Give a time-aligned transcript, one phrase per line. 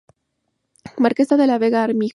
[0.97, 2.09] Marquesa de la Vega Armijo".